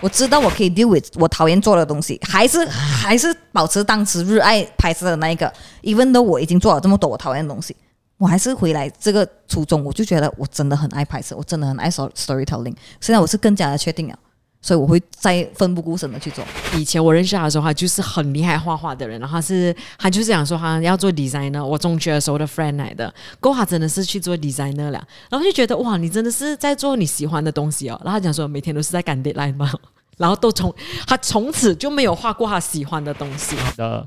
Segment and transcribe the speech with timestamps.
[0.00, 7.74] 我知道我可以 deal with 我讨厌做的东西，还是 还是保持当时热爱拍摄的那一个，even though 我已经做了这么多我讨厌的东西，
[8.16, 12.74] 我还是回来这个初衷，我就觉得我真的很爱拍摄，我真的很爱 story storytelling。
[13.00, 14.18] 现在我是更加的确定了，
[14.60, 16.44] 所以我会再奋不顾身的去做。
[16.76, 28.00] 以前我认识他的时候，他就是很厉害画画的人，然后他是他就是想说他要做 designer，我中学的时候的 friend 来的，过后他真的是去做 designer 了，然后就觉得哇，你真的是在做你喜欢的东西哦。
[28.04, 29.72] 然后他讲说每天都是在赶 deadline 嘛，
[30.16, 30.74] 然后都从
[31.06, 33.56] 他从此就没有画过他喜欢的东西。
[33.76, 34.06] 的。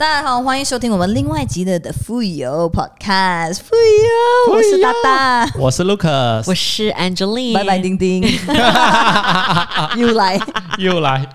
[0.00, 3.56] 大家好，欢迎收听我们另外一集的的富有 Podcast。
[3.56, 8.22] 富有，我是大大，我是 Lucas，我是 Angeline，拜拜，丁丁，
[10.00, 10.40] 又来。
[10.78, 11.28] 又来。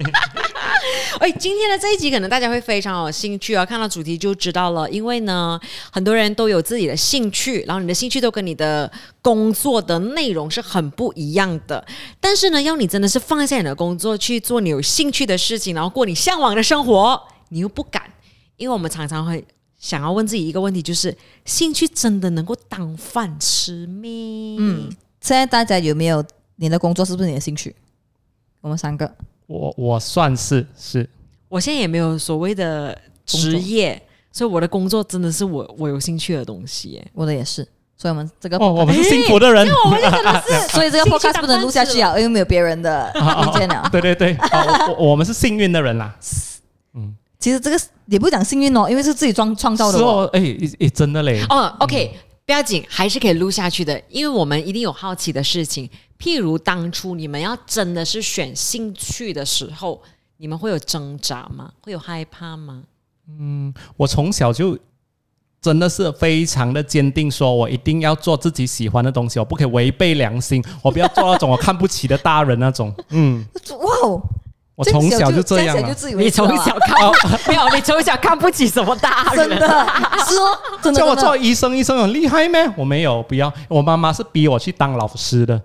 [1.21, 4.89] 哎，今天的这一集可能大家会非常有兴趣啊，看到主题就知道了。
[4.89, 5.59] 因为呢，
[5.91, 11.85] 很多人都有自己的兴趣，然后你的兴趣都跟你的工作的内容是很不一样的。
[12.19, 18.01] 但是呢，要你真的是放下你的工作去做你有兴趣的事情，然后过你向往的生活，你又不敢，
[18.57, 19.43] 因为我们常常会
[19.77, 24.57] 想要问自己一个问题，就是兴趣真的能够当饭吃咩？
[24.59, 24.89] 嗯，
[25.21, 26.23] 现在大家有没有
[26.55, 27.75] 你的工作是不是你的兴趣？
[28.61, 29.13] 我们三个，
[29.47, 31.07] 我我算是是，
[31.49, 37.07] 我现在也没有所谓的职业，所以我的工作真的是我我有兴趣的东西耶。
[37.13, 39.67] 我的也是，所以我们这个哦，我们是幸福的人。
[39.85, 43.87] 我们真的是 所以这个 podcast 不能录下去啊，因为没有别人的意见了。
[43.91, 46.17] 对对对，哦我我们是幸运的人啦。
[46.93, 49.99] 嗯其实这个也不讲幸运哦，因为是自己创创造的哦。
[49.99, 51.43] 是哦，哎哎，真的嘞。
[51.49, 52.11] 哦，OK，
[52.45, 55.89] 不要紧，还是可以录下去的，因为我们一定有好奇的事情。
[56.19, 60.01] 譬如当初你们要真的是选兴趣的时候，
[60.37, 61.71] 你们会有挣扎吗？
[61.81, 62.83] 会有害怕吗？
[63.27, 64.77] 嗯我从小就
[65.59, 72.93] 真的是非常的坚定，说我一定要做自己喜欢的东西，我不可以违背良心，我不要做那种我看不起的大人那种。
[73.09, 73.43] 嗯，
[73.79, 74.21] 哇哦，
[74.75, 75.77] 我从小就这样
[76.17, 77.13] 你从小看不
[77.49, 79.47] 没有，你从小看不起什么大人？
[79.47, 79.67] 真的
[80.27, 82.69] 是哦，真的叫我做医生，医生很厉害咩？
[82.75, 83.51] 我没有，不要。
[83.69, 85.61] 我妈妈是逼我去当老师的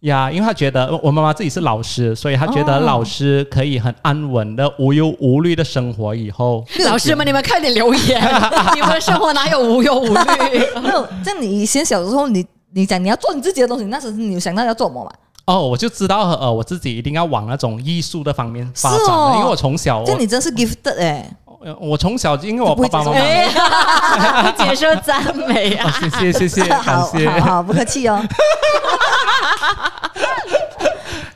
[0.00, 6.14] 呀，因为她觉得我妈妈自己是老师，所以她觉得哦老师可以很安稳的、无忧无虑的生活。
[6.14, 8.22] 以后老师们，你们快点留言，
[8.74, 10.80] 你们生活哪有无忧无虑？
[10.80, 11.06] 没有。
[11.22, 15.10] 这样你以前小时候，你你讲你要做你自己的东西，那时候你有想到要做什么吗？
[15.46, 21.30] 哦，我就知道呃，我自己一定要往那种艺术的方面发展因为我从小我这你真是 gifted 哎，
[21.60, 23.64] 呃我从小因为我不会爸爸妈接受妈。
[23.70, 25.88] 哎，不接受赞美啊！
[25.88, 27.28] 哦谢谢谢谢， 感好谢。
[27.40, 28.20] 好好，不客气哦。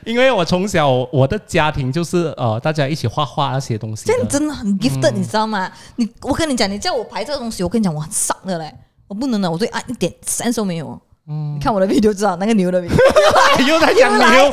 [0.03, 4.11] 因为我从小我的家庭就是呃，大家一起画画那些东西的。
[4.11, 5.71] 这样你真的很 gifted，、你知道吗？
[5.95, 8.73] 你我跟你讲，你叫我排这个东西，我跟你讲，我很傻的嘞，
[9.07, 10.99] 我不能的，我对啊一点三都没有。
[11.27, 12.95] 嗯，你看我的 video 就知道那个牛的 video。
[13.67, 14.51] 又在讲牛，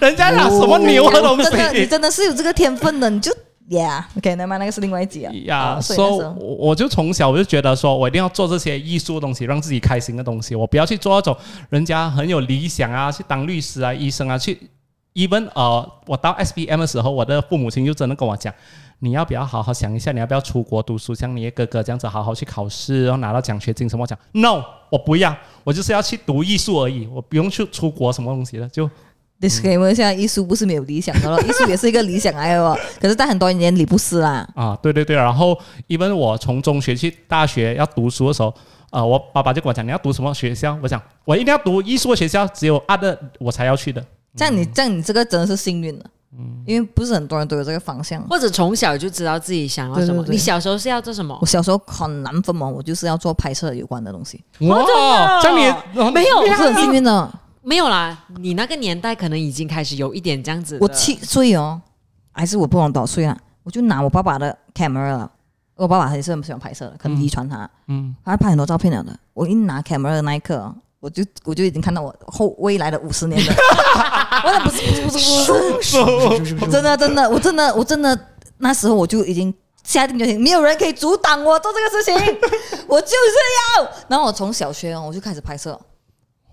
[0.00, 1.50] 人家拿什么牛的东西？
[1.50, 3.32] 真的，你真的是有这个天分的，你就
[3.70, 5.32] yeah，OK，那么那个是另外一集啊。
[5.46, 10.54] 呀，哦所以我我就从小我就觉得说，我一定要做这些艺术的东西，让自己开心的东西。
[10.54, 11.36] 我不要去做那种
[11.70, 14.58] 人家很有理想啊，去当律师啊、医生啊，去
[15.14, 18.52] even 呃，我到 SBM 的时候，我的父母亲就真的跟我讲，
[19.00, 24.02] 你要不要好好想一下，你要不要出国读书，像你的哥哥这样子好好去考试，然后拿到奖学金什么？
[24.02, 28.88] 我讲 no，我不要，我就是要去读艺术而已，我不用去出国什么东西的，就
[29.40, 32.78] disclaimer，现在艺术不是没有理想的了，艺术也是一个理想来的哦。
[33.00, 34.48] 可 是，在很多人眼里不是啦。
[34.54, 35.58] 啊，对对对，然后
[35.88, 38.54] ，even 我从中学去大学要读书的时候，
[38.90, 40.78] 呃，我爸爸就跟我讲，你要读什么学校？
[40.80, 44.04] 我讲我一定要读艺术的学校，只有阿的我才要去的。
[44.36, 46.04] 这样你这样你这个真的是幸运的，
[46.38, 48.22] 嗯，因为不是很多人都有这个方向。
[48.28, 50.22] 或者从小就知道自己想要什么。
[50.22, 51.46] 对对对你小时候是要做什么我？
[51.46, 57.30] 小时候很难分嘛，我就是要做拍摄有关的东西，哇，这样你哦没有我是很幸运的。
[57.64, 60.78] 没有啦，你那个年代可能已经开始有一点这样子。
[60.80, 61.80] 我七岁哦，
[62.32, 65.30] 还是我不懂多少岁啊，我就拿我爸爸的 camera 了。
[65.76, 69.16] 我爸爸也是很喜欢拍摄的，可能遗传他，嗯，他拍很多照片了的。
[69.32, 73.52] 我一拿 camera 的那一刻哦，我就我就已经看到我后未来的五十年的。
[74.46, 78.16] 我的不是不是不是不是，我真的真的我真的我真的
[78.58, 82.14] 那时候我就已经下定决心，没有人可以阻挡我做这个事情，
[82.86, 83.14] 我就是
[83.80, 83.88] 要。
[84.06, 85.76] 然后我从小学哦，我就开始拍摄，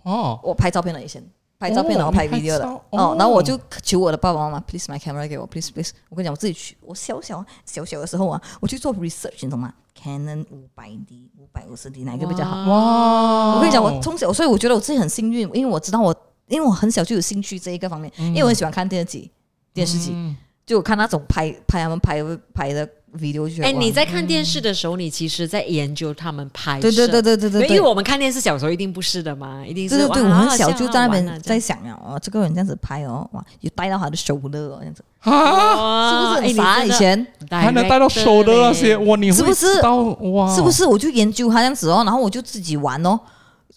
[0.02, 1.24] 哦，我拍照片了以前。
[1.60, 5.92] 拍照片然后拍 video 的照哦哦，然后我就求我的爸爸妈妈，please my camera 给我，please please。
[6.08, 12.64] 我跟你讲，我自己去，我小小小小的时候啊，我去做 research，你懂吗？Canon 五百 D、五百五十 D 哪一个比较好？
[12.72, 16.16] 哇我跟你讲，我从小，所以我觉得我自己很幸运，因为我知道我，
[16.48, 19.30] 因为我很小就有兴趣这一个方面，因为我很喜欢看电视剧，
[19.74, 22.24] 电视剧，嗯就看那种拍拍他们拍
[22.54, 27.90] 拍的 video 就觉得哎，哇你在看电视的时候，你其实在研究他们拍摄，对对对对对对因为。
[27.90, 36.86] 我们看电视小时候一定不是的嘛，一定是对对对，我哇很小就在那边在想啊，哦，这个人这样子拍哦，哇，有带到他的手的哦，这样子，啊，是不是哎很傻？
[36.86, 40.56] 以前还能带到手的那些，哇，你是不是哇？
[40.56, 40.70] 是不？
[40.70, 40.86] 是？
[40.86, 43.20] 我就研究他这样子哦，然后我就自己玩哦，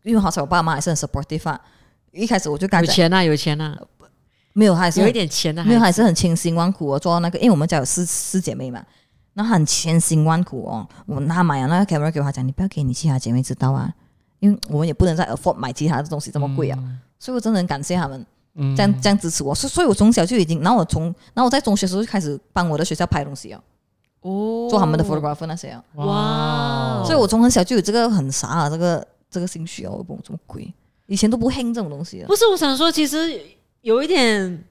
[0.03, 1.59] 因为好彩我爸妈还是很 supportive 啊。
[2.13, 3.75] 一开始我就感觉，有钱呐，有钱呐，
[4.53, 8.83] 没有，还是有一点钱的，没有，还是很千辛万苦哦，做到那个，因为我们家有四四姐妹嘛，
[9.35, 10.87] 然后他很千辛万苦哦。
[11.07, 13.93] 我他买了那个 camera 给我，他讲你不要给你其他姐妹知道啊，
[14.41, 16.79] 因为我们也不能再 afford 买其他的东西这么贵啊，
[17.19, 18.25] 所以我真的很感谢他们
[18.55, 19.55] 嗯这样这样支持我。
[19.55, 23.61] 所所以我从小就已经，然后我从然后我在中学时候就开始帮我的学校拍东西啊，
[24.21, 30.73] 哦，做他们的 photographer 那些啊，哇所以我从很小就有这个很傻啊这个这个兴趣哦，我不懂这么贵，
[31.07, 32.27] 以前都不 hang 这种东西的。
[32.27, 33.41] 不是，我想说，其实
[33.81, 34.63] 有一点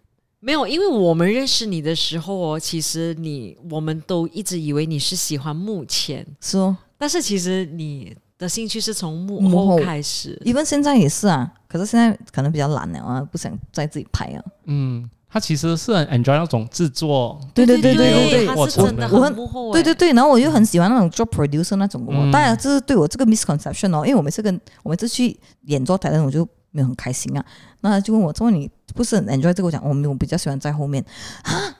[0.43, 9.67] 没有，因为我们认识你的时候哦，其实你我们都一直以为你是喜欢幕前，是哦，但是其实你的兴趣是从幕幕后。
[9.67, 10.39] 后开始。
[10.43, 14.43] 因为现在也是啊，可是现在可能比较懒了啊，不想再自己拍啊。
[14.65, 27.45] 嗯，他其实是很 enjoy 那种制作，对对对对对他我是真的我很幕后欸，对对对，然后我又很喜欢那种做 producer 那种当然这是对我这个 misconception 哦，因为我每次跟我每次去演做台那，我就没有很开心啊。
[27.81, 29.65] 那他就问我，说你不是很 enjoy 这个？
[29.65, 31.05] 我讲我没有，我比较喜欢在后面
[31.43, 31.77] 啊。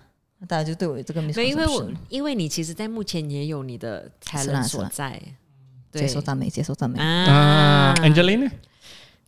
[0.47, 5.21] 大家就对我有这个没有因为我因为你其实，在目前也有你的是啦 talent 是啦所在，
[5.91, 6.97] 对接受赞美，接受赞美。
[6.99, 8.49] 啊，Angelina，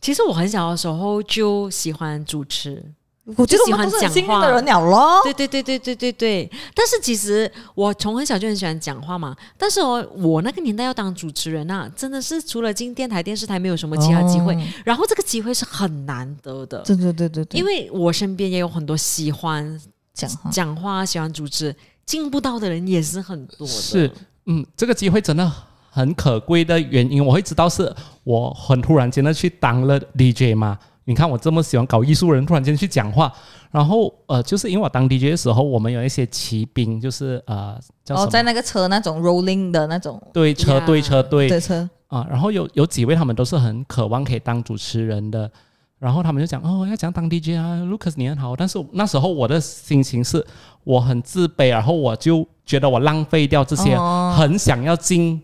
[0.00, 2.92] 其实我很小的时候就喜欢主持，
[3.36, 5.20] 我觉得喜欢我们都是很幸运讲话的人了咯。
[5.24, 6.50] 对对对对对对对。
[6.74, 14.54] 但是其实我从很小就很喜欢讲话嘛，但是我我那个年代要当主持人啊，真的是除了进电台、电视台，没有什么其他机会。
[14.54, 19.80] 哦然后这个机会是很难得的，对对对对对，因为我身边也有很多喜欢
[20.12, 21.74] 讲话讲话、喜欢主持，
[22.04, 23.72] 进不到的人也是很多的。
[23.72, 24.10] 是
[24.44, 25.50] 嗯，这个机会真的
[25.88, 27.90] 很可贵的原因，我会知道是
[28.24, 30.78] 我很突然间的去当了 DJ 嘛。
[31.06, 33.32] 你看我这么喜欢搞艺术人，突然间去讲话，
[33.70, 37.78] 然后呃，就是因为我当 DJ 的时候，我们有一些骑兵，就是呃
[38.08, 45.50] 哦，在那个车那种 rolling 的那种对车队车队对车，啊，然后有有几位他们都是很渴望可以当主持人的，
[45.98, 50.44] 然后他们就讲哦要讲当 DJ 啊，Lucas 你很好，但是那时候我的心情是
[50.84, 54.34] 我很自卑，然后我就觉得我浪费掉这些哦。
[54.38, 55.42] 很想要进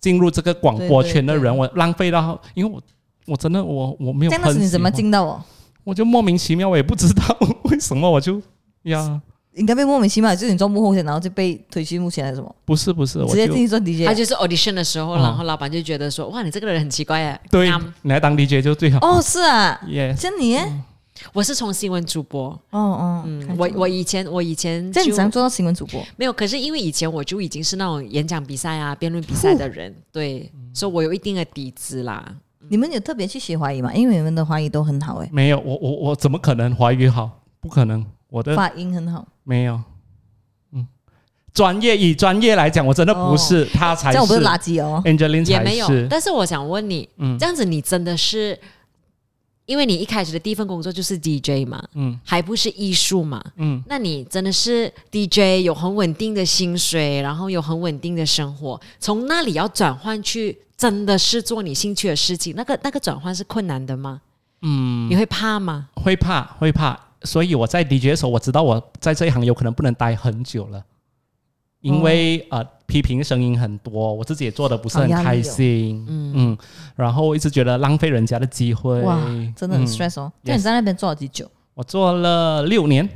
[0.00, 1.58] 进入这个广播圈的人，对对对。
[1.58, 2.80] 我浪费到，因为我
[3.28, 5.44] 我真的我我没有这样那时你怎么进到我？
[5.84, 7.22] 我就莫名其妙，我也不知道
[7.64, 8.42] 为什么我就
[8.82, 9.20] 呀，
[9.54, 12.54] 应该被莫名其妙，就是你做幕后先，然后就被推去幕前还是什么？
[12.64, 14.08] 不是不是，我直接进去做 DJ 啊。
[14.08, 18.98] 他就是 audition 的时候，嗯然后老板就觉得说：“哇，你这个人很奇怪哎。”对嗯你来当 DJ 就最好。
[19.00, 20.70] 哦，是啊，Yes，像你耶，
[21.32, 26.04] 我是从新闻主播，哦哦，嗯，我我以前我以前就这样你怎样做到新闻主播？
[26.16, 32.22] 没有，可是因为以前我就已经是那种演讲比赛啊、辩论比赛的人，对，所以我有一定的底子啦。
[32.68, 33.92] 你们有特别去学华语吗？
[33.94, 37.30] 因为你们的华语都很好哎，没有我我我怎么可能华语好？
[37.60, 39.26] 不可能，我的发音很好。
[39.42, 39.80] 没有，
[40.72, 40.86] 嗯，
[41.52, 45.02] 专业以专业来讲，我真的不是，他才是这样我不是垃圾哦。
[45.04, 48.58] Angelina 才也没有，，但是我想问你，嗯这样子你真的是，
[49.68, 52.18] 因为你一开始的第一份工作就是 DJ 嘛，嗯。
[52.24, 64.22] 还不是艺术嘛，嗯，那你真的是 DJ，有很稳定的薪水，然后有很稳定的生活，从那里要转换去真的是做你兴趣的事情，那个那个转换是困难的吗？
[64.62, 65.90] 嗯，你会怕吗？
[65.96, 70.82] 会怕会怕，所以我在 DJ 的时候，我知道我在这一行有可能不能待很久了，
[71.80, 76.56] 因为、呃批评声音很多，我自己也做的不是很开心，嗯
[76.96, 79.20] 然后一直觉得浪费人家的机会，哇，
[79.54, 80.32] 真的很嗯 stress 哦。
[80.40, 81.46] 那你在那边做了几久？
[81.74, 83.06] 我做了六年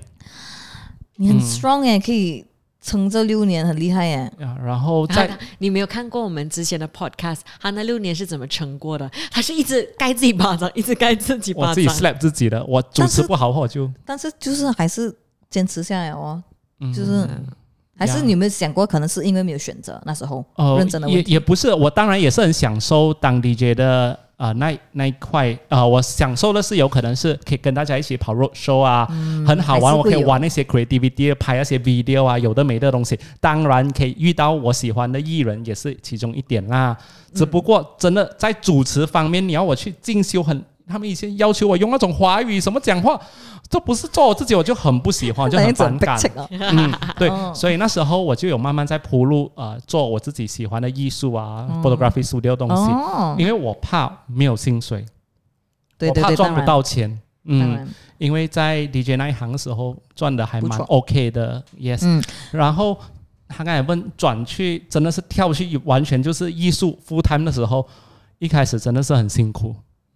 [1.17, 2.45] 你很嗯 strong 哎，可以
[2.83, 4.31] 撑这六年，很厉害耶。
[4.41, 9.11] 啊，然后他在你没有看过我们之前的 podcast，他那六年是怎么撑过的？
[9.31, 11.97] 他是一直盖自己巴掌，一直盖自己巴掌我自己掌。
[11.97, 15.17] slap 自己的，我主持不好我就但是就是还是
[15.49, 16.43] 坚持下来哦，
[16.81, 17.27] 嗯就是
[17.97, 21.23] 还是你有没有想过，可能是因为没有选择那时候哦认真的也。
[21.23, 29.07] 也不是，我当然也是很享受当 DJ 的啊、呃那那一块啊、呃我享受的是有可能是可以跟大家一起跑 road show 啊，
[29.47, 33.17] 很好玩，我可以玩那些 creativity，拍那些 video 啊，有的没的东西。
[33.41, 36.97] 当然可以遇到我喜欢的艺人，也是其中一点啦。
[37.35, 40.65] 只不过真的在主持方面，你要我去进修很。
[40.85, 43.19] 他们以前要求我用那种华语什么讲话，
[43.73, 46.15] 这不是做我自己，我就很不喜欢，就很反感。
[46.37, 46.47] 哦。
[46.51, 55.07] 嗯，对，哦所以那时候我就有慢慢在铺路，呃，做我自己喜欢的艺术啊、嗯 photography studio 东西，哦，因为我怕没有薪水，
[55.97, 57.19] 对对对，我怕赚不到钱。
[57.45, 57.89] 嗯，
[58.19, 62.01] 因为在 DJ 那一行的时候赚的还蛮 OK 的，yes。
[62.03, 62.97] 嗯然后
[63.49, 67.89] 他刚才问转去真的是跳去完全就是艺术 full time 的时候，
[68.39, 69.75] 一开始真的是很辛苦。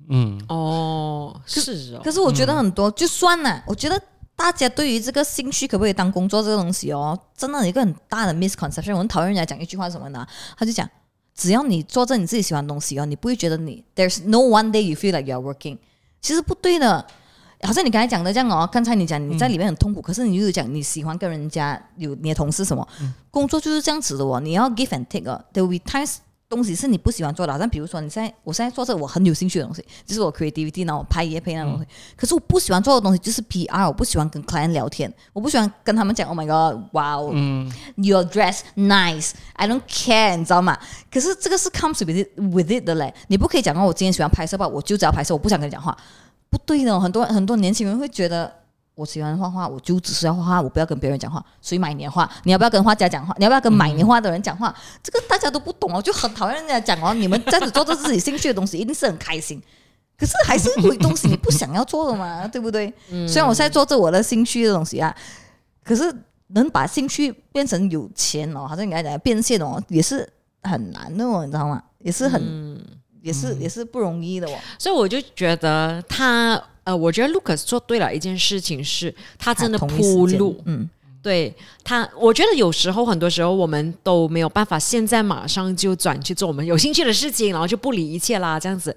[0.08, 4.00] 嗯，哦，是哦，可是我觉得很多，就算了，我觉得
[4.36, 8.92] 大家对于这个兴趣可不可以当工作这个东西哦，真的有一个很大的 misconception。
[8.92, 10.26] 我很讨厌人家讲一句话什么呢？
[10.56, 10.88] 他就讲，
[11.34, 15.78] 只要你做着你自己喜欢的东西哦，你不会觉得你 there's no one day you feel like you are working。
[16.20, 17.04] 其实不对的，
[17.62, 22.86] 好像你刚才讲的这样哦，刚才你讲你在里面很痛苦，可是你又讲你喜欢跟人家有你的同事什么，
[23.30, 26.16] 工作就是这样子的哦，你要 give and take 哦，there will be times
[26.48, 31.88] 东西是你不喜欢做的，好像比如说你现在我现在做这个我很有兴趣的东西，就是我 creativity，然后我拍夜配那种东西。
[32.16, 40.78] 可是我不喜欢做的东西就是 PR，我不喜欢跟 client 聊天，我不喜欢跟他们讲 Oh my God，wow，嗯 your dress nice，I don't care，你知道吗？
[41.10, 45.96] 可是这个是 comes with it with it 的嘞，你不可以讲哦，我今天喜欢拍摄吧，我就只要拍摄，我不想跟你讲话，
[46.48, 47.00] 不对的哦。
[47.00, 48.65] 很多很多年轻人会觉得。
[48.96, 51.44] 我喜欢画画，我就只是要画画，我不要跟别人讲话。
[51.60, 52.28] 谁买年画？
[52.44, 53.34] 你要不要跟画家讲话？
[53.36, 54.74] 你要不要跟买年画的人讲话？
[55.02, 57.12] 这个大家都不懂哦，就很讨厌人家讲哦。
[57.12, 59.62] 你们这样子做着自己兴趣的东西，一定是很开心。
[60.18, 62.90] 可是还是有东西你不想要做的嘛， 对不对？
[63.28, 65.14] 虽然我现在做着我的兴趣的东西啊，
[65.84, 66.10] 可是
[66.48, 70.26] 能把兴趣变成有钱哦，好像你刚才讲变现哦，也是
[70.62, 71.82] 很难的哦，你知道吗？
[71.98, 72.82] 也是很，
[73.20, 74.58] 也是也是不容易的哦。
[74.78, 80.88] 所以我就觉得他，呃，我觉得 Lucas 做对了一件事情是，他真的铺路，嗯，
[81.20, 81.52] 对
[81.82, 88.96] 他，我觉得有时候很多时候我们都没有办法现在马上就转去做我们有兴趣的事情，然后就不理一切啦，这样子。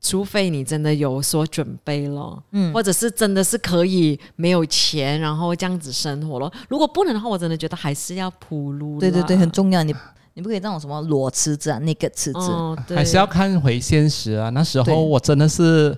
[0.00, 6.50] 除非你真的有所准备了，嗯，或者是真的是可以没有钱，然后这样子生活了。
[6.68, 9.00] 如果不能的话，我真的觉得还是要铺路。
[9.00, 9.82] 对对对，很重要。
[9.82, 9.92] 你
[10.34, 12.38] 你不可以那种什么裸辞职啊，那个辞职。
[12.38, 14.48] 哦，对，还是要看回现实啊。
[14.50, 15.94] 那时候我真的是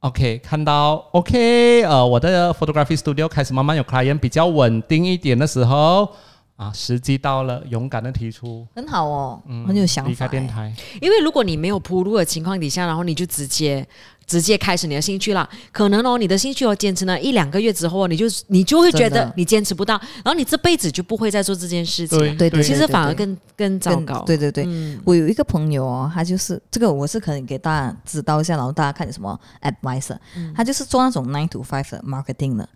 [0.00, 6.08] OK，看到 OK，呃，我的 photography studio 开始慢慢有 client 比较稳定一点的时候
[6.56, 10.10] 啊，时机到了，勇敢的提出，很好哦，很有想法。
[10.10, 10.72] 离开电台。
[11.00, 13.86] 因为如果你没有铺路的情况底下，然后你就直接
[14.26, 22.34] 直接开始你的兴趣了，可能哦，你的兴趣哦坚持了一两个月之后哦，你就你就会觉得你坚持不到，然后你这辈子就不会再做这件事情了。
[22.34, 24.24] 对对其实反而更更糟糕。
[24.26, 30.20] 对对对，嗯我有一个朋友哦，他就是这个，我是可以给大家指导一下，然后大家看有什么 advice 的。
[30.54, 32.68] 他就是做那种 nine to five 的 marketing 的，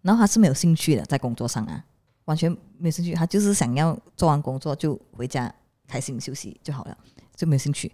[0.00, 1.84] 然后他是没有兴趣的，在工作上啊，
[2.24, 5.52] 完全没有兴趣，他就是想要做完工作就回家
[5.86, 6.96] 开心休息就好了，
[7.36, 7.92] 就没有兴趣。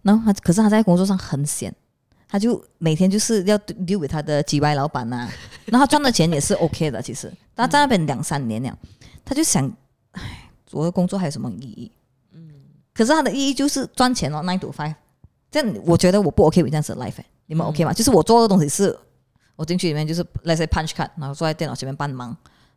[0.00, 1.74] 然后他可是他在工作上很闲。
[2.28, 5.28] 他就每天就是要 deal with 他的 G Y 老板呐、
[5.66, 8.76] 然后他赚的钱也是 OK 的，其实他在那边两三年了，
[9.24, 9.70] 他就想，
[10.12, 11.92] 唉，我的工作还有什么意义？
[12.32, 12.50] 嗯
[12.92, 14.94] 可是他的意义就是赚钱哦，nine to five。
[15.50, 17.92] 这样我觉得我不 OK 这样子的 life，、你们 OK 吗？
[17.92, 18.98] 就是我做的东西是，
[19.54, 22.28] 我进去里面就是 let's say punch card，然后坐在电脑前面帮忙，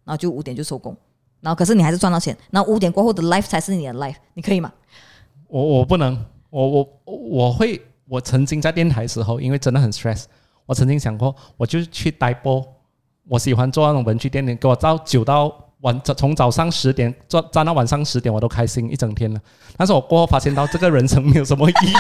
[0.03, 0.96] 然后就五点就收工，
[1.41, 4.72] 然后可是你还是赚到钱，然后五点过后的 life 才是你的 life，你可以吗？
[5.48, 10.24] 我我不能，我我我会，我曾经在电台的时候，因为真的很 stress，
[10.66, 12.66] 我曾经想过，我就去代播，
[13.28, 19.39] 我喜欢做那种文具店，你给我到九到晚，从早上十点做站到晚上十点，我都开心一整天了。
[19.78, 21.94] 但是我过后发现到这个人生没有什么意义。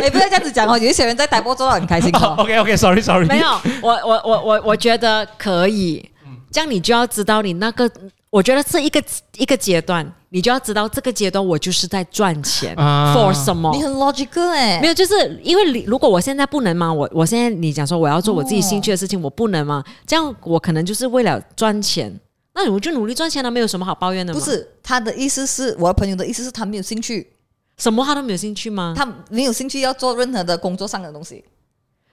[0.00, 2.36] 哎，不要这样子讲哦，有一些人在台播做到很开心哦。
[2.38, 3.48] OK OK，sorry sorry，没有，
[3.82, 6.08] 我我我我我觉得可以，
[6.50, 7.90] 这样你就要知道你那个，
[8.30, 9.02] 我觉得这一个
[9.36, 13.82] 一个阶段，你就要知道这个阶段我就是在赚钱、啊 for 什么你。
[13.82, 16.92] 很 logical 哎、没有，就是因为你如果我现在不能嘛？
[16.92, 19.82] 我我现在你讲说我要做我自己兴趣的事情，我不能吗？
[20.06, 22.16] 这样我可能就是为了赚钱，
[22.54, 24.32] 那我就努力赚钱了，没有什么好抱怨的。
[24.32, 27.32] 不是他的意思是，我的朋友的意思是他没有兴趣，
[27.78, 28.94] 什么他都没有兴趣吗？
[28.96, 31.44] 他没有兴趣要做任何的工作上的东西。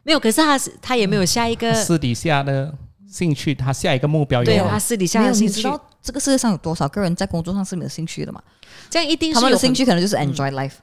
[0.01, 2.73] 没有，可是他是他也没有下一个，私底下的
[3.09, 8.41] 兴趣，他下一个目标有对他私底下没有，的兴趣，你知道这个世界上有多少个人在工作上是没有兴趣的嘛？
[8.89, 10.73] 这样一定是他们的有兴趣可能就是 enjoy life。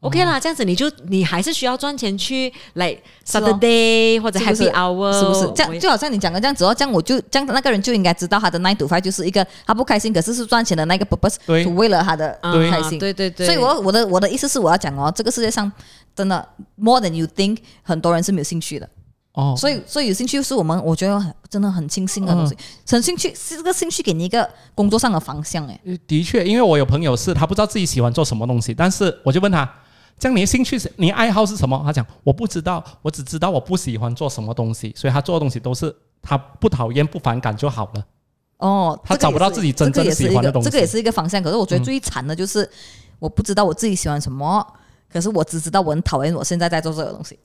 [0.00, 2.88] OK 啦，这样子你就你还是需要赚钱去来
[3.24, 5.52] 是哦 Saturday 或者 Happy Hour，是不是？
[5.56, 12.96] 这样就好像你讲的这样子哦，这样我就这样那个人就应该知道他的 nine to five 就是一个他不开心，可是是赚钱的那个 purpose，对就为了他的啊开心。
[12.96, 15.70] 对对对，所以我我的我的意思是我要讲哦，这个世界上
[16.14, 18.88] 真的 more than you think，很多人是没有兴趣的。
[19.38, 22.56] 哦，所以所以有兴趣是我们我觉得很真的很庆幸的东西。
[22.88, 25.80] 很兴趣是这个兴趣给你一个工作上的方向哎。
[26.08, 29.64] 的确，因为我有朋友是他不知道自己喜欢做什么东西，但是我就问他，
[30.18, 31.80] 这样你的兴趣是你爱好是什么？
[31.84, 38.04] 他讲我不知道，我只知道我不喜欢做什么东西，所以他做的东西都是他不讨厌不反感就好了。
[38.56, 41.40] 哦，他找不到自己真正喜欢的东西这个也是一个方向。
[41.40, 42.68] 可是我觉得最惨的就是、
[43.20, 44.66] 我不知道我自己喜欢什么，
[45.08, 47.38] 可是我只知道我很讨厌我现在在做这个东西，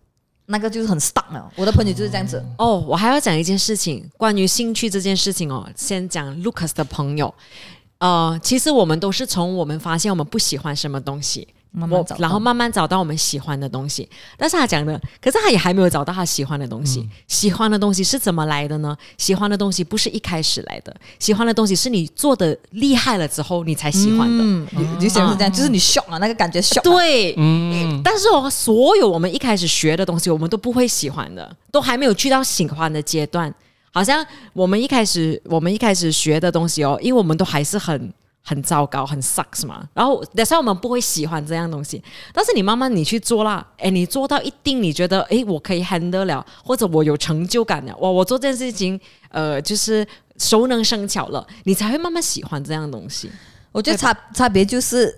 [0.45, 1.51] 那个就是很 stuck 了。
[1.55, 2.43] 我的朋友就是这样子。
[2.57, 5.67] 哦，我还要讲一件事情，关于兴趣这件事情哦。
[5.75, 7.33] 先讲 Lucas 的朋友，
[7.99, 14.07] 呃，其实我们都是从我们发现我们不喜欢什么东西，慢慢找然后慢慢找到我们喜欢的东西。
[14.37, 17.05] 但是他讲的，可是他也还没有找到他喜欢的东西。
[17.27, 18.95] 喜欢的东西是怎么来的呢？
[19.17, 24.43] 喜欢的东西不是一开始来的，喜欢的东西是你做的厉害了之后你才喜欢的。
[24.43, 26.81] 嗯，有有些人是这样，就是你 shock 啊，那个感觉啊。
[26.83, 33.53] 对，嗯，但是我所有我们一开始学的东西，我们都不会喜欢的，都还没有去到喜欢的阶段。
[33.91, 38.11] 好像我们一开始我们一开始学的东西哦，因为我们都还是很
[38.43, 39.87] 很糟糕，很 sucks 嘛。
[39.93, 42.03] 然后，但是我们不会喜欢这样东西。
[42.33, 50.05] 但是你慢慢你去做啦，诶，你做到一定，你觉得诶，我可以 handle 了，或者我有成就感了，哇，我做这件事情，呃，就是
[50.37, 53.31] 熟能生巧了，你才会慢慢喜欢这样东西。
[53.71, 55.13] 我觉得差差别就是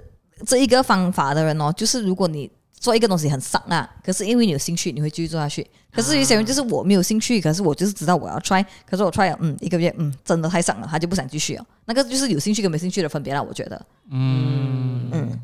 [0.46, 5.66] 这一个方法的人哦，就是如果你做一个东西很丧啊，可是因为你有兴趣，你会继续做下去。
[5.92, 11.66] 可是有些人就是我没有兴趣，可是我就是知道我要 try，可是我 try 了，嗯，一个月，嗯，真的太丧了，他就不想继续了。
[11.86, 13.86] 那个就是有兴趣跟没兴趣的分别了，我觉得。
[14.12, 15.40] 嗯嗯，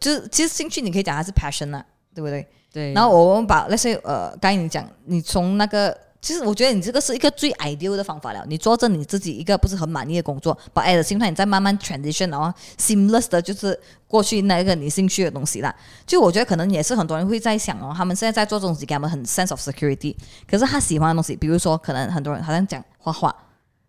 [0.00, 1.84] 就是其实兴趣你可以讲它是 passion 啊，
[2.14, 2.46] 对不对？
[2.72, 8.44] 对，然后我们把那些呃，刚才你讲，你从那个，其实我觉得你这个是一个最 ideal 的方法了。
[8.48, 15.74] 你做着你自己一个不是很满意的工作，把 at the same time 你再慢慢 transition，然后 seamless 的就是过去那个你兴趣的东西啦。
[16.06, 20.14] 就我觉得可能也是很多人会在想哦，他们现在在做这种东西，给他们很 sense of security。
[20.48, 23.34] 可是他喜欢的东西，比如说可能很多人好像讲画画，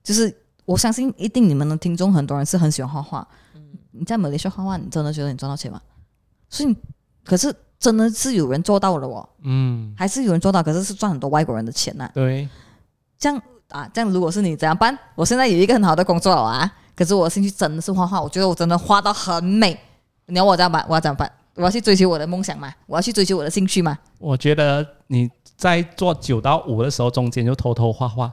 [0.04, 0.36] 就是
[0.66, 3.28] 我相信一定你们的听众很多人是很喜欢画画。
[3.54, 3.62] 嗯
[3.92, 5.80] 你在马来西亚画画，你真的觉得你赚到钱吗？
[6.50, 6.76] 所以，
[7.24, 9.28] 可是真的是有人做到了哦。
[9.44, 12.48] 嗯，还是有人做到，可是是赚很多外国人的钱呐、对，
[13.20, 14.98] 这样啊，这样如果是你怎样办？
[15.16, 19.78] 我现在有一个很好的工作了啊，可是我的兴趣真的是画画，我觉得我真的画到很美。
[20.28, 20.86] 你要我怎样办？
[20.88, 21.30] 我要怎样办？
[21.56, 22.74] 我要去追求我的梦想吗？
[22.86, 23.98] 我要去追求我的兴趣吗？
[24.20, 28.32] 我觉得你在做九到五的时候，中间就偷偷画画。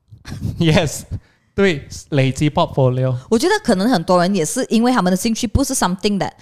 [0.58, 1.02] yes，
[1.54, 3.14] 对，累积 portfolio。
[3.28, 6.32] 我觉得可能很多人也是因为他们的兴趣不是 something that，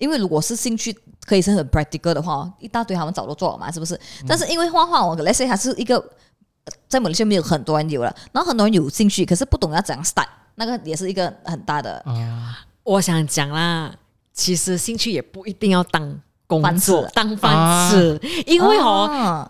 [0.00, 3.98] 因为如果是兴趣可以是很 practical 的话，一大堆他们早都做了嘛，是不是？
[4.26, 5.96] 但是因为画画，我 let's say 还是一个
[6.64, 13.94] 呃在马来西亚没有很多人有了，然后很多人有兴趣，可是不懂要怎样 start，那个也是一个很大的啊，我想讲啦，
[14.32, 19.48] 其实兴趣也不一定要当工作吃当饭吃，因为哦，啊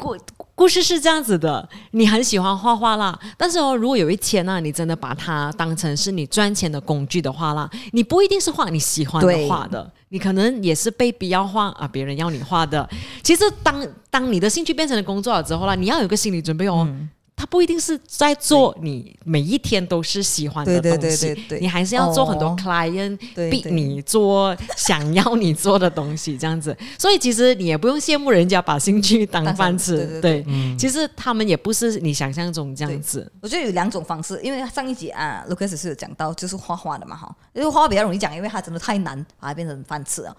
[0.61, 12.87] 故故事是这样子的，你很喜欢画画啦，但是哦，如果有一天呢、你真的把它当成是你赚钱的工具的话啦，你不一定是画你喜欢的画的，你可能也是被逼要画啊，别人要你画的。
[13.23, 16.87] 其实当当你的兴趣变成了工作了之后啦，你要有个心理准备哦。
[16.87, 17.09] 嗯
[17.41, 21.45] 它不一定是在做你每一天都是喜欢的东西，对对对。
[21.49, 22.57] 对你还是要做很多哦。
[22.61, 23.61] client 逼对。
[23.63, 26.77] 对你做想要你做的东西，这样子。
[26.99, 30.77] 所以其实你也不用羡慕人家把兴趣当饭吃， 对对对。
[30.77, 33.33] 其实他们也不是你想象中这样子。
[33.41, 40.37] 我觉得有两种方式，因为上一集啊，Lucas 是有讲到就是画画的嘛哈，因为画画比较容易讲，因为它真的太难把它变成饭吃了。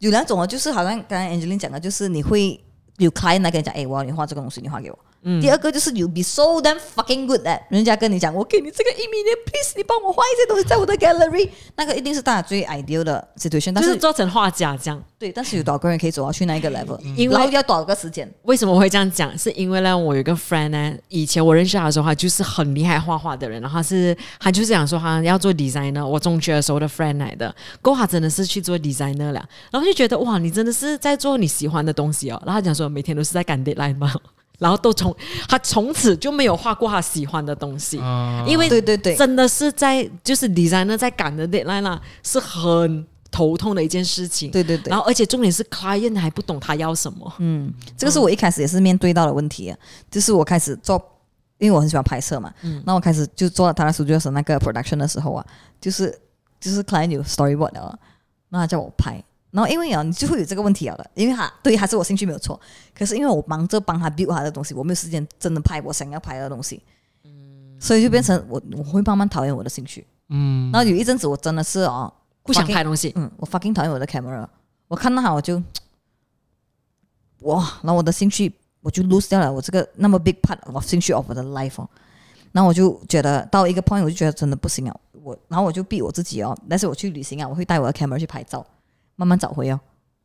[0.00, 2.60] 有两种啊，就是好像刚才 Angeline 讲的，就是你会
[2.96, 4.98] 有 client 来跟你讲，哎，我要你画这个东西，你画给我。
[5.40, 16.98] 第二个就是 you be so damn fucking good at，人家跟你讲，我给你这个一 million，please，你帮我画一些东西在我的 gallery，那个一定是大家最 ideal 的 situation，但就是是做成画家这样，对，但是有多少个人可以走到去那一个 level？
[17.16, 18.32] 因为然后要多少个时间？
[18.42, 19.36] 为什么我会这样讲？
[19.36, 32.40] 是因为呢，我有一个 friend 呢，以前我认识他的时候，他就是很厉害画画的人，然后他是他就是讲说他要做 designer，我中学的时候的 friend 来的，过后他真的是去做 designer 了，然后就觉得哇，你真的是在做你喜欢的东西哦。
[32.46, 34.12] 然后他讲说每天都是在赶 deadline 嘛，
[34.58, 35.14] 然后都从
[35.48, 44.50] 他从此就没有画过他喜欢的东西，啊因为对对对，真的是在就是 designer 在赶的 deadline 啦，是很头痛的一件事情。
[44.50, 44.98] 对对对然。
[44.98, 47.30] 后而且重点是 client 还不懂他要什么。
[47.38, 49.78] 嗯，这个是我一开始也是面对到的问题啊，
[50.10, 50.96] 就是我开始做，
[51.58, 55.44] 因为我很喜欢拍摄嘛，嗯，那我开始就做他的 studio 那个 production 的时候啊，
[55.78, 56.18] 就是
[56.58, 57.98] 就是 client 有 storyboard 了啊，
[58.48, 59.22] 那他叫我拍，
[59.56, 62.60] 然后因为啊，你就会有这个问题了的，因为他对还是我兴趣没有错，
[62.94, 66.82] 可是因为我忙着帮他 build 他的东西，我没有时间真的拍我想要拍的东西，
[67.24, 74.46] 嗯，所以就变成我我会慢慢讨厌我的兴趣，嗯，然后有一阵子我真的是哦，不想拍东西，嗯，我 fucking 讨厌我的 camera，
[74.88, 75.62] 我看到它我就
[77.40, 81.88] 哇，然后我的兴趣我就 lose 掉了我这个那么 big part of 兴趣 of 我的 life 哦，
[82.52, 88.66] 然后我就觉得到一个 point 我就觉得真的不行啊，我然后我就逼我自己哦，但是我去旅行啊，我会带我的 camera 去拍照，
[89.16, 89.80] 慢慢找回哦。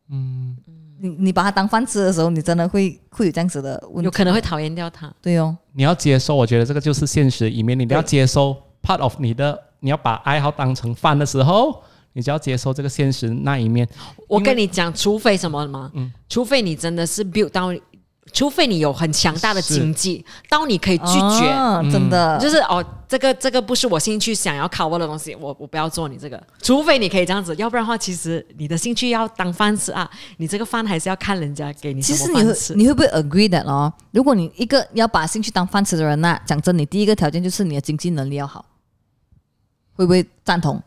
[0.10, 0.56] 嗯，
[1.00, 5.12] 你你把它当饭吃的时候，你真的会会有这样子的问题，有可能会讨厌掉它。
[5.22, 11.82] 对哦，你要接受，我觉得这个就是现实一面，你要接受 part of 你的，你要把爱好当成饭的时候，
[12.14, 13.88] 你就要接受这个现实那一面。
[14.28, 15.90] 我跟你讲，除非什么吗？
[15.96, 17.74] 嗯除非你真的是 build 到
[18.34, 21.50] 除非你有很强大的经济，到你可以拒绝。
[21.52, 32.56] 哦真的就是哦，这个这个不是我兴趣想要 cover 的东西，我我不要做你这个，除非你可以这样子，要不然的话，其实你的兴趣要当饭吃啊，你这个饭还是要看人家给你其实你会。
[32.76, 33.92] 你会不会 agree that 哦？
[34.12, 38.64] 如果你一个要把兴趣当饭吃的人那讲真，你第一个条件就是你的经济能力要好，
[39.94, 40.82] 会不会赞同？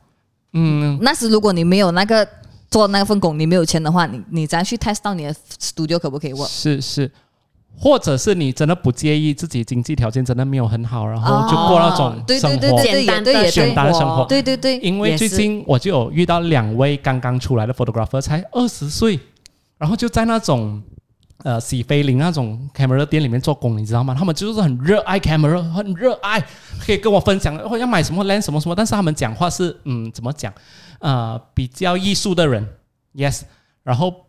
[0.52, 2.26] 嗯，那时如果你没有那个
[2.70, 6.48] 做那份工，你没有钱的话，你你再去 test 到你的 studio 可不可以 work？
[6.48, 7.10] 是是，
[7.76, 12.56] 或者是你真的不介意自己经济条件真的没有很好，然后就过那种哦对生活。
[12.56, 19.18] 对对对对，简单的也对简对，单的生活对对对，因为最近我就有遇到两位刚刚出来的 photographer，才二十岁，
[19.76, 20.82] 然后就在那种
[21.42, 24.14] 呃喜菲林那种 camera 店里面做工，你知道吗？
[24.16, 26.42] 他们就是很热爱 camera，很热爱，
[26.80, 30.50] 可以跟我分享哦要买什么 lens 什么什么，但是他们讲话是嗯怎么讲
[31.00, 32.66] 呃比较艺术的人
[33.14, 33.42] ，yes，
[33.82, 34.23] 然后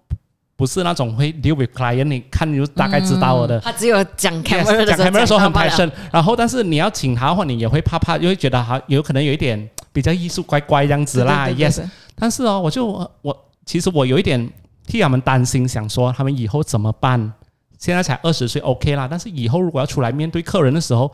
[0.58, 3.60] 不是那种会 deal with client，你看你就大概知道我的。
[3.60, 11.46] 他只有讲 Yes，camera 的讲 camera 的时候很讲到罢了 passion，然后但是你要请他的话，你也会怕怕，又会觉得好有可能有一点比较艺术乖乖这样子啦。
[11.46, 12.86] 对对对 yes，但是哦，我就
[13.22, 14.50] 我其实我有一点
[14.88, 17.34] 替他们担心，想说他们以后怎么办？
[17.78, 21.12] 现在才二十岁，OK 啦，但是以后如果要出来面对客人的时候，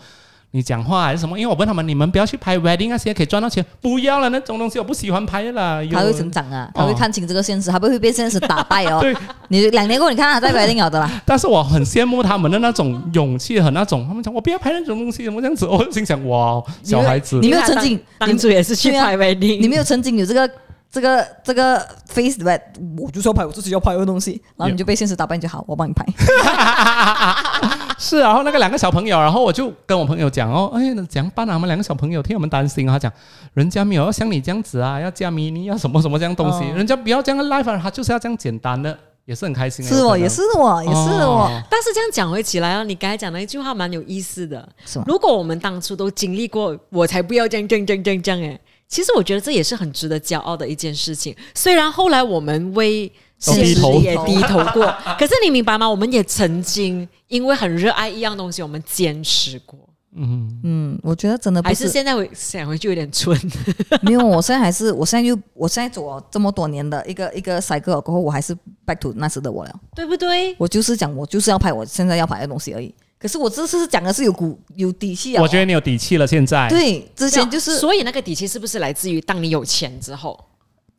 [0.54, 1.40] 你讲话还是什么？
[1.40, 5.86] 因为我问他们，你们不要去拍 wedding 那些可以赚到钱，不要了，那种东西我不喜欢拍了。
[5.88, 9.00] 他会成长啊，他会看清这个现实，他不会被现实打败哦。
[9.00, 9.16] 对，
[9.48, 15.66] 你两年后你看他在 wedding 有的啦，但是我很羡慕他们的那种勇气和那种，他们讲我不要拍那种东西，怎么这样子？
[15.66, 20.50] 我心想哇，小孩子你没有曾经当当初也是去拍 wedding，你没有曾经有这个
[20.92, 22.64] 这个这个 face 对吧？
[22.98, 26.06] 我就是要拍我自己要拍的东西，然后你就被现实打败就好，我帮你拍。
[27.98, 31.54] 是，然后那个两个小朋友，然后我就跟我朋友讲哦，哎，那怎样办啊？
[31.54, 33.12] 我们两个小朋友替我们担心啊，他讲
[33.54, 39.86] 人家没有要像你这样子啊，要加迷你，要什么什么这样东西，哦人家不要这样的 life，、啊、他就是要这样简单的，也是很开心。
[39.86, 44.68] 是我，有可能也是我，也是我，哦 但是这样讲回起来啊，你刚才讲的一句话蛮有意思的。
[45.06, 48.60] 如果我们当初都经历过，我才不要这样这样这样这样这样哎。
[48.92, 51.34] 其实我觉得这也是很值得骄傲的一件事情。
[51.56, 53.12] 虽然后来我们为
[53.44, 54.86] 都低头现实也低头过，
[55.18, 55.90] 可是你明白吗？
[55.90, 59.80] 我们也曾经因为很热爱一样东西，我们坚持过。
[60.14, 63.34] 嗯，嗯，我觉得真的不还是现在回想回去有点蠢。
[64.04, 68.54] 没有，我现在还是，我现在又，我现在走了这么多年的一个一个 cycle 过后，我还是
[68.86, 69.74] back to 那时的我了。
[69.96, 70.54] 对不对？
[70.58, 72.94] 我就是讲，我就是要拍我现在要拍的东西而已。
[73.22, 75.42] 可是我这次是讲的是有骨有底气啊。
[75.44, 76.68] 我觉得你有底气了，现在。
[76.68, 80.38] 对，之前就是所以那个底气是不是来自于当你有钱之后，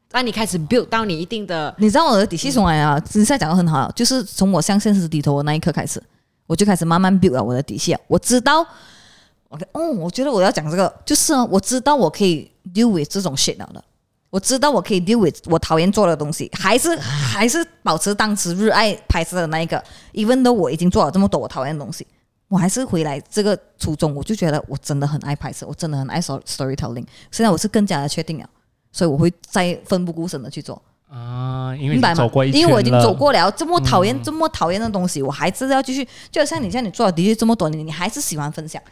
[0.08, 3.02] 当你开始 build 到你一定的你知道我的底气从哪里啊？
[3.12, 6.00] 你现在讲的很好，就是从我向现实低头的那一刻开始，
[6.46, 8.00] 我就开始慢慢 build 了我的底气啊。
[8.06, 8.64] 我知道
[9.48, 13.82] ，OK，哦，我觉得我要讲这个，就是啊，我知道我可以 deal with 这种 shit 了的，
[14.32, 19.76] 我知道我可以 deal with 我讨厌做的东西，还是还是保持当时热爱拍摄的那一个
[20.14, 22.06] ，even though 我已经做了这么多我讨厌的东西。
[22.48, 27.04] 我还是回来这个初衷，我就觉得我真的很爱拍摄，我真的很爱 story storytelling。
[27.30, 28.48] 现在我是更加的确定了，
[28.90, 30.80] 所以我会再奋不顾身的去做。
[31.10, 36.08] 啊，因为明白吗因为我已经走过了这么讨厌、这么讨厌的东西，我还是要继续。
[36.30, 38.82] 就像你像你做了的确这么多年，你还是喜欢分享，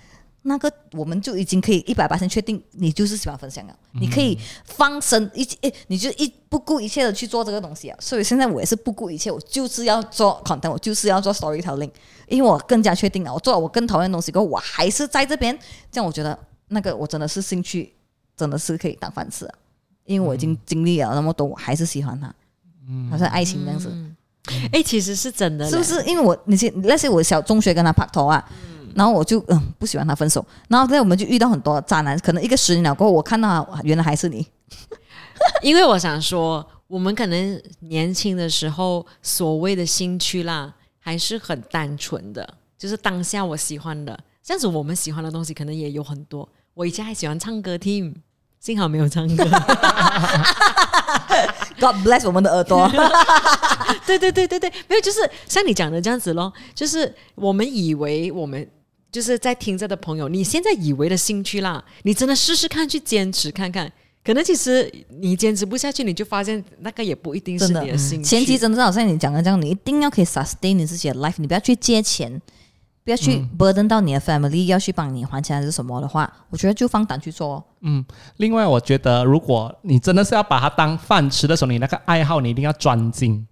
[0.43, 3.77] 那个我们就已经可以一百八十确定你就是喜欢分享了。
[3.93, 7.97] 你可以放生一诶，你就一不顾一切的去做这个东西啊。
[8.01, 11.91] 所以现在我也是不顾一切，我就是要做 content，我就是要做 storytelling，
[12.27, 15.57] 因为我更加确定了，我做了我更讨厌的东西过后，我还是在这边。
[15.93, 17.93] 这样我觉得那个我真的是兴趣，
[18.37, 19.55] 真的是可以当饭吃啊。
[20.07, 22.35] 因为我已经经历了那么多，我还是喜欢它，
[23.11, 23.93] 好像爱情这样子。
[24.73, 26.03] 哎，其实是真的，是不是？
[26.05, 28.45] 因为我那些那些我小中学跟他拍拖啊，
[28.95, 34.47] 然后我就嗯不喜欢他分手，然后在我们就遇到很多渣男，可能一个十年了过后，我看到他原来还是你，
[35.63, 44.19] 因为我想说，我们可能年轻的时候所谓的兴趣啦，还是很单纯的，就是当下我喜欢的。
[44.43, 46.49] 这样子，我们喜欢的东西可能也有很多。
[46.75, 48.15] 我以前还喜欢唱歌 team，
[48.59, 49.45] 幸好没有唱歌。
[51.79, 52.89] God bless 我们的耳朵。
[54.07, 58.69] 对对对对对，没有，就是像你讲的这样子咯，就是我们以为我们
[59.11, 63.91] 就是在听着的朋友，你现在以为的兴趣啦，你真的试试看，去坚持看看，
[64.25, 68.29] 可能其实你坚持不下去，你就发现那个也不一定是你的兴趣。
[68.29, 72.41] 前提真的是好像你讲的这样，你一定要可以 sustain 你自己的 life，你不要去借钱，
[73.03, 77.65] 不要去 burden 到你的 family 要去帮你还钱还是什么的话，我觉得就放胆去做哦。
[78.37, 83.45] 另外，我觉得如果你真的是要把它当饭吃的时候，你那个爱好你一定要专精，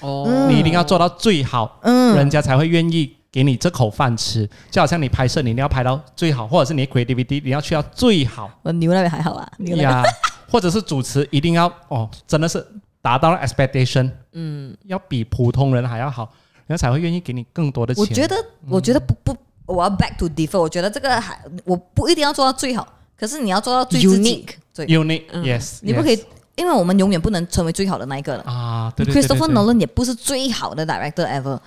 [0.00, 4.48] 哦，你一定要做到最好，嗯人家才会愿意给你这口饭吃。
[4.70, 10.04] 就好像你拍摄，你一定要拍到最好，或者是你 creativity 你要去到最好我牛那边还好啊，牛那边呀，
[10.50, 12.64] 或者是主持一定要哦，真的是
[13.00, 16.30] 达到了 expectation，嗯，要比普通人还要好。
[16.68, 18.00] 人家才会愿意给你更多的钱。
[18.00, 18.36] 我觉得，
[18.68, 20.60] 我觉得不不，我要 back to default。
[20.60, 22.86] 我觉得这个还我不一定要做到最好，
[23.18, 28.44] 可是你要做到最 Unique 对，unique yes，你不可以，因为我们永远不能成为最好的那一个了。
[28.44, 31.58] 啊，对对对对 Christopher Nolan 也不是最好的 director ever，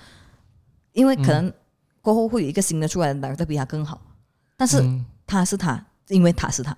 [0.96, 1.52] 因为可能
[2.02, 4.00] 过后会有一个新的出来的 director 比他更好，
[4.56, 5.04] 但是嗯。
[5.28, 6.70] 他是他，因为他是他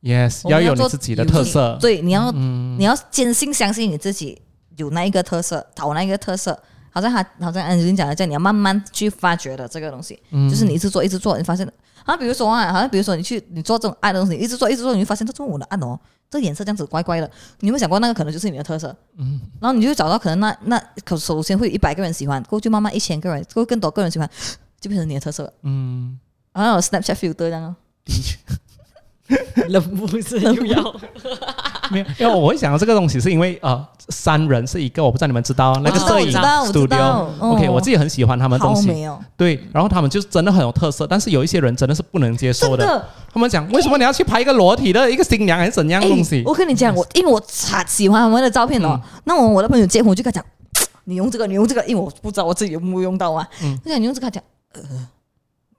[0.00, 1.76] ，yes，要要有你自己的特色。
[1.80, 2.78] 对，你要嗯。
[2.78, 4.40] 你要坚信相信你自己
[4.76, 6.56] 有那一个特色，找那一个特色。
[6.90, 10.48] 好像他好像安吉讲的这样，你要慢慢去发掘的这个东西，嗯。
[10.48, 11.68] 就是你一直做一直做，你发现
[12.04, 15.98] 啊，比如说啊，好像比如说你去你做这种爱的东西，你一直做一直做，你会发现这做我的爱哦，
[16.30, 18.94] 这颜色这样子怪怪的，你有没有想过那个可能就是你的特色？
[19.16, 24.28] 嗯，然后你就找到可能那那可首先会有一百个人喜欢，过后就慢慢一千个人，过后更多个人喜欢，
[24.80, 25.52] 就变成你的特色了。
[25.62, 26.18] 嗯，
[26.52, 27.76] 好像有 Snapchat filter 这样哦。
[28.04, 28.36] 的确
[29.68, 31.00] 冷不是又要
[31.92, 37.26] 没有，因为我会想到这个东西，是因为呃，三人是一个，我不知道你们知道那个摄影 studio。
[37.38, 38.88] OK，哦我自己很喜欢他们东西，
[39.36, 43.04] 对，然后他们就是真的很有特色，但是有一些人真的是不能接受的。
[43.32, 46.42] 他们讲为什么你要去拍一个裸体的一个新娘还是怎样东西哎？
[46.46, 48.98] 我跟你讲，我因为我超喜欢他们的照片哦。
[49.24, 50.46] 那我我的朋友结婚，我就跟他讲，
[51.04, 53.46] 你用这个，你用这个，因为我不知道我自己有没有用到啊。
[53.62, 54.80] 嗯我讲你用这个，讲呃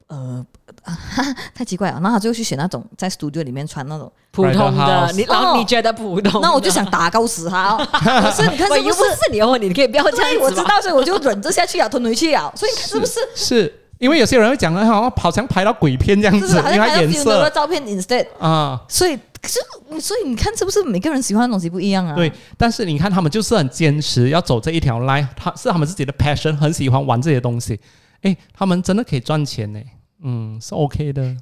[0.08, 0.46] 呃、
[0.88, 2.00] 啊哈哈太奇怪了。
[2.02, 7.88] 然后他就去选那种在 studio 里面穿那种，普通的，你然后你觉得普通的，那我就想打高死他哦。
[7.92, 9.04] 可是你看喂，是不是又不？
[9.12, 12.52] 是你哦，你可以不要这，样我知道，所以我就忍着下去啊，吞回去啊。
[12.56, 13.20] 所以你看是不是？
[13.36, 18.28] 是因为有些人会讲的好像好像拍到鬼片这样子，就 是好因为颜像拍到 funeral 的色照片 instead。
[18.40, 18.80] 啊。
[18.88, 19.60] 所以，可是
[20.00, 22.16] 所以你看是不是每个人喜欢的东西不一样啊？
[22.16, 27.80] 对，但是你看他们就是很坚持要走这一条 line，他是他们自己的 passion，很喜欢玩这些东西。
[28.22, 29.80] 诶，他们真的可以赚钱呢，
[30.22, 31.36] 嗯，是 OK 的。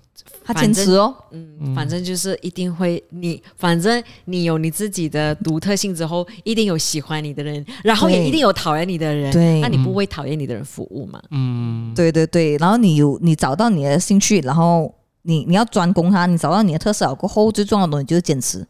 [0.43, 1.15] 他坚持哦。
[1.31, 9.31] 嗯，反正就是一定会你，反正你有你自己的独特性之后，一定有喜欢你的人，然后也一定有讨厌你的人。
[9.31, 11.21] 对那你不为讨厌你的人服务嘛？
[11.31, 18.65] 嗯，对对对，然后你有你找到你的兴趣，然后你你要专攻它，你找到你的特色了过后，最重要的东西就是坚持。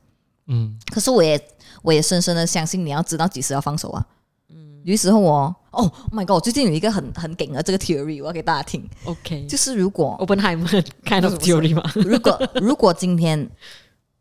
[0.48, 1.40] 嗯，可是我也
[1.82, 4.06] 我也深深的相信，你要知道几时要放手啊。
[4.50, 11.84] 嗯，有时候我哦，Oh my god，我最近有一个很很顶的这个 theory，我要给大家听，OK，就是如果 Oppenheimer kind of theory 吗。
[11.96, 13.50] 如果如果今天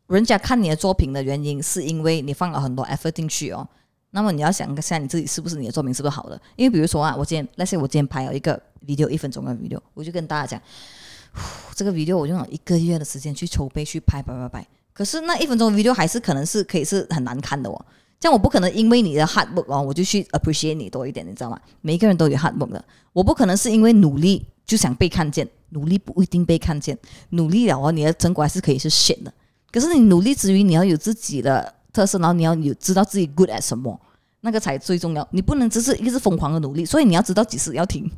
[0.07, 3.67] 人家看你的作品的原因，是因为你放了很多 effort 进去哦，
[4.11, 6.39] 那么你要想一下你自己是不是你的作品是不是好的？
[6.57, 10.61] 因为比如说啊，我今天那些我今天拍了一个 video 一分钟的 video，我就跟大家讲，
[11.73, 17.85] 这个 video 我用了一个月的时间去筹备去拍拍拍拍，可是那一分钟的 video 还是可能是可以是很难看的哦。
[18.19, 21.59] 这样我不可能因为你的 hard work 哦，我就去 appreciate 你多一点，你知道吗？
[21.81, 26.97] 每一个人都有 hard work 的，我不可能是因为努力就想被看见，努力不一定被看见，
[27.31, 29.31] 努力了哦，你的成果还是可以是 shit 的。
[29.71, 33.99] 可是你努力之余，你要有自己的特色，然后你要有知道自己 good at 什么，
[34.41, 35.27] 那个才最重要。
[35.31, 38.09] 你不能只是一直疯狂的努力，所以你要知道几时要停。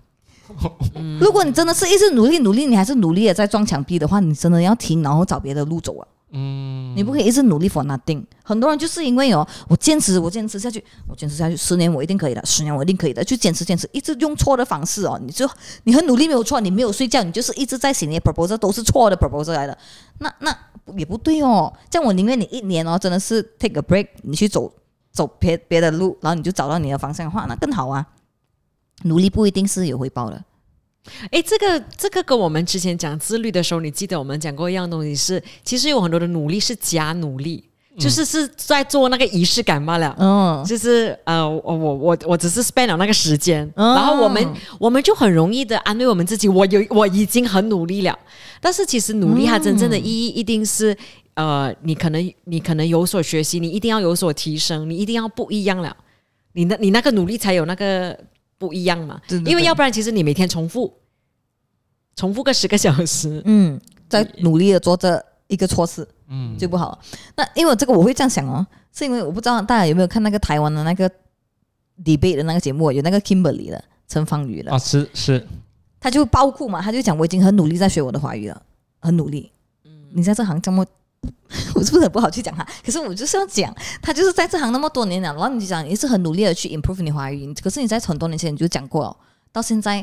[1.20, 6.08] 如果你真的是一直努力努力，你还是努力的在撞墙壁的话，你真的要停，然后找别的路走啊。
[6.32, 8.22] 嗯，你不可以一直努力 for nothing。
[8.44, 15.50] 很多人就是因为哦，我坚持，我坚持下去，我坚持下去，十年我一定可以的，十年我一定可以的，就坚持坚持，一直用错的方式哦，你就
[15.86, 19.78] 你很努力没有错，你没有睡觉，你就是一直在写你的 proposal 都是错的 proposal 来的，
[20.20, 20.54] 那那
[20.98, 21.72] 也不对哦。
[21.90, 24.70] 这样我宁愿你一年哦，真的是 take a break，你去走
[25.14, 28.06] 走别别的路，然后你就找到你的方向的话，那更好啊。
[29.04, 30.44] 努力不一定是有回报的，
[31.32, 37.64] 哎，这个这个跟我们之前讲自律的时候，你记得我们讲过一样东西是，其实有很多的努力是假努力，
[37.98, 40.16] 就是是在做那个仪式感罢了。
[40.20, 43.96] 嗯，就是呃，我我我我只是 spend 了那个时间，嗯。
[43.96, 48.18] 然后我们我们就很容易的安慰我们自己，我有我已经很努力了。
[48.62, 50.96] 但是其实努力它真正的意义一定是，
[51.36, 55.96] 呃，你可能你可能有所学习，你一定要有所提升，你一定要不一样了，
[56.54, 58.18] 你那你那个努力才有那个
[58.58, 59.20] 不一样嘛。
[59.28, 60.94] 对对对因为要不然，其实你每天重复
[62.16, 67.00] 重复个十个小时，嗯，在努力的做这一个措施，嗯，就不好。
[67.36, 71.10] 那因为这个我会这样想哦，是因为我不知道大家有没有看那个台湾的那个
[72.04, 75.48] debate 的那个节目，有那个 Kimberly 的陈芳宇的，啊，是是，
[76.00, 78.62] 他就爆酷嘛，他就讲我已经很努力在学我的华语了，
[79.00, 79.52] 很努力。
[80.12, 80.86] 你在这行这么，
[81.76, 82.64] 我是不是很不好去讲他？
[82.86, 89.18] 可是我就是要讲，他就是在这行那么多年了，然后你就讲你是很努力的去 improve 你华语，可是你在很多年前你就讲过了，
[89.52, 89.96] 到现在，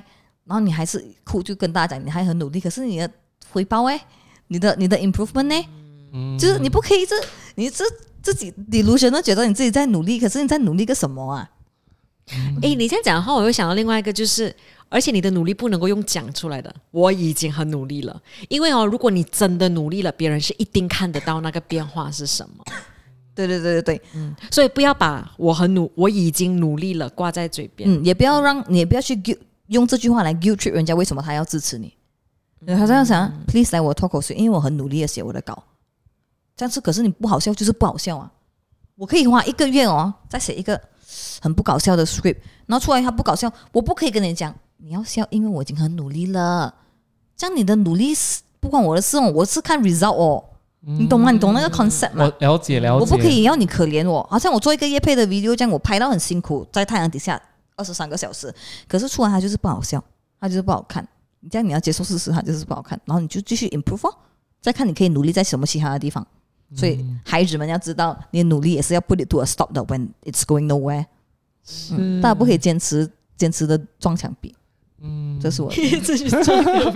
[0.45, 3.11] 然后你还是哭，就跟大家讲你还很努力，可是你的
[3.51, 4.01] 回报哎，
[4.49, 5.67] 你的你的 improvement 呢？
[6.13, 7.15] 嗯，就是你不可以这
[7.57, 7.85] 你这
[8.23, 11.51] 自己 delusion 都觉得你自己在努力，可是你在努力个什么啊？
[12.63, 14.55] 诶，你这样讲的话，我又想到另外一个，就是
[14.89, 16.75] 而且你的努力不能够用讲出来的。
[16.91, 22.65] 我已经很努力了，因为哦，如果你真的努力了，别人是一定看得到那个变化是什么。
[23.35, 27.91] 对对对对对，嗯所以不要把我很努，我已经努力了挂在嘴边。
[27.91, 29.21] 嗯，也不要让你也不要去
[29.67, 31.93] 用这句话来 guilt trip 人家，为什么他要支持你？
[32.67, 35.63] 他这样想，please 来我脱口水，因为我很努力的写我的稿，
[36.57, 38.33] 这样子可是你不好笑就是不好笑啊。
[38.97, 40.81] 我可以花一个月哦，再写一个
[41.41, 46.75] 很不搞笑的 script，然后出来他不搞笑，我不可以跟你讲你要笑，因为我已经很努力了。
[47.37, 50.45] 这样你的努力是不关我的事哦，我是看 result 哦，
[50.81, 51.31] 你懂吗？
[51.31, 52.25] 你懂那个 concept 吗？
[52.25, 53.01] 我了解了解。
[53.01, 57.41] 我不可以要你可怜我，好像我做一个夜配的 video 这样，我拍到很辛苦，在太阳底下
[57.77, 58.55] 二十三个小时，
[58.87, 60.03] 可是出来它就是不好笑，
[60.41, 61.07] 它就是不好看。
[61.41, 64.15] 你这样你要接受事实，它就是不好看，然后你就继续 improve，哦
[64.63, 66.27] 再看你可以努力在什么其他的地方。
[66.75, 71.07] 所以孩子们要知道，你努力也是要 put it to a stop 的，when it's going nowhere。
[71.93, 74.55] 嗯，大家不可以坚持坚持的撞墙壁。
[75.01, 75.77] 嗯，这是我的。
[76.01, 76.91] 这是重要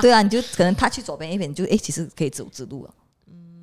[0.00, 2.94] 对啊，你就可能他去左边一边，你就诶，其实可以走直路了。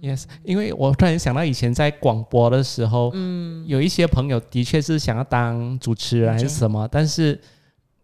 [0.01, 7.39] Yes，因为我突然想到以前在广播的时候，嗯，有一些朋友的确是想要当主持人还是什么，但是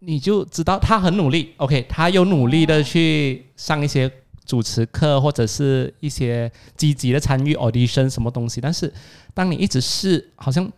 [0.00, 4.10] 你就知道他很努力，OK，他有努力的去上一些
[4.46, 8.90] 主持课或者是一些积极的参与 audition 什么东西，但是
[9.34, 10.70] 当你一直试好像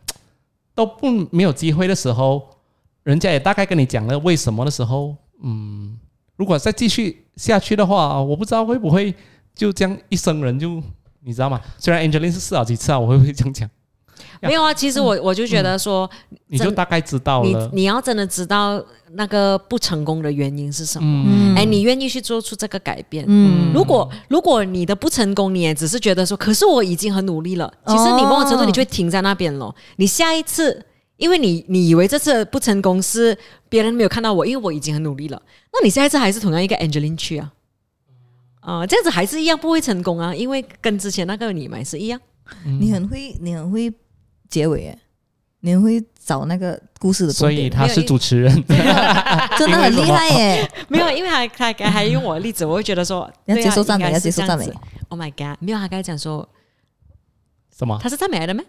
[0.75, 2.49] 都不没有机会的时候，
[3.05, 5.99] 人家也大概跟你讲了为什么的时候，嗯，
[6.37, 9.15] 如果再继续下去的话，我不知道会不会
[9.55, 10.83] 就这样一生人就
[11.21, 11.61] 你知道吗？
[11.79, 13.69] 虽然 Angelina 是试好几次啊，我会不会这样讲？
[14.41, 16.09] 没有啊，其实我我就觉得说，
[16.47, 17.71] 你就大概知道你了。
[17.73, 23.25] 你要真的知道那个不成功的原因是什么，嗯哎，你愿意去做出这个改变。
[23.29, 29.75] 嗯如果如果你的不成功，你也只是觉得说，可是我已经很努力了，其实你某种程度你就会停在那边了。
[29.97, 30.85] 你下一次，
[31.17, 33.37] 因为你你以为这次不成功是
[33.69, 35.41] 别人没有看到我，因为我已经很努力了，
[35.73, 37.53] 那你下一次还是同样一个 Angeline 去啊，
[38.61, 42.21] 啊、这样子还是一样不会成功啊，因为跟之前那个你们是一样。
[42.65, 43.93] 你很会，你很会
[44.49, 44.99] 结尾耶，
[45.61, 48.53] 你会找那个故事的所，以他是主持人，
[49.59, 50.71] 真的很厉害耶！
[50.89, 54.71] 没有，因为他他他还用我的例子，我会觉得说 你要接受赞美，要接受赞美。
[55.09, 55.57] Oh my god！
[55.61, 56.47] 没有，他刚才讲说
[57.77, 57.99] 什么？
[58.03, 58.63] 他是赞美来的吗？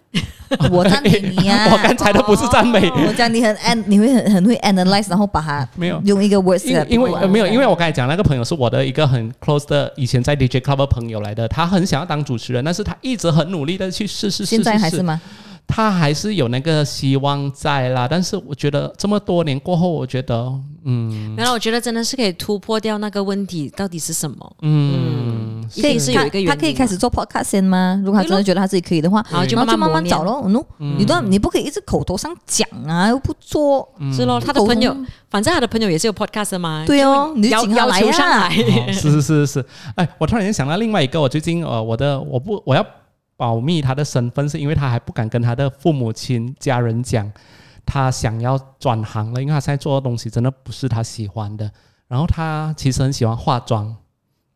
[0.71, 6.01] 我赞美你呀、我刚才都不是赞美，我讲你很 an，你会很很会 analyze，然后把它没有。
[6.05, 15.19] 用一个 words 因因为呃没有，因为我我刚才讲那个朋友是我的一个很 close 的以前在 DJ Club 的朋友来的，他很想要当主持人，但是他一直很努力的去试试试，现在还是吗？
[15.69, 18.07] 他还是有那个希望在啦。
[18.09, 20.51] 但是我觉得这么多年过后，我觉得
[20.83, 24.55] 嗯原来我觉得真的是可以突破掉那个问题到底是什么。
[24.63, 28.01] 嗯，一定是有一个原因他他可以开始做 podcast 先吗？
[28.03, 30.43] 如果他真的觉得他自己可以的话，然后就慢慢慢慢找咯。
[30.49, 30.65] 喏，
[30.97, 33.87] 你都你不可以一直口头上讲啊，又不做。
[34.11, 34.95] 是咯，他的朋友，
[35.29, 36.83] 反正他的朋友也是有 podcast 的嘛。
[36.87, 38.49] 对哦，你就要请他来要求上啊。
[38.49, 38.55] 来。
[38.55, 42.85] 哦是是是是，哎，我突然间想到另外一个，我最近呃，我的我不我要
[43.39, 47.31] 保密他的身份，是因为他还不敢跟他的父母亲家人讲，
[47.85, 51.71] 他想要转行了，因为他现在做的东西真的不是他喜欢的。
[52.09, 53.95] 然后他其实很喜欢化妆，